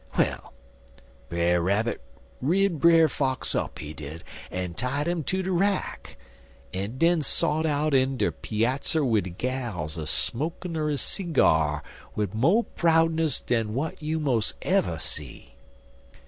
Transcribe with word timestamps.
Well, 0.17 0.51
Brer 1.29 1.61
Rabbit 1.61 2.01
rid 2.41 2.79
Brer 2.79 3.07
Fox 3.07 3.53
up, 3.53 3.77
he 3.77 3.93
did, 3.93 4.23
en 4.51 4.73
tied 4.73 5.07
'im 5.07 5.21
to 5.25 5.43
de 5.43 5.51
rack, 5.51 6.17
en 6.73 6.97
den 6.97 7.21
sot 7.21 7.67
out 7.67 7.93
in 7.93 8.17
de 8.17 8.31
peazzer 8.31 9.05
wid 9.05 9.25
de 9.25 9.29
gals 9.29 9.97
a 9.99 10.07
smokin' 10.07 10.75
er 10.75 10.89
his 10.89 11.01
seegyar 11.03 11.83
wid 12.15 12.33
mo' 12.33 12.63
proudness 12.63 13.39
dan 13.41 13.75
w'at 13.75 14.01
you 14.01 14.19
mos' 14.19 14.55
ever 14.63 14.97
see. 14.97 15.53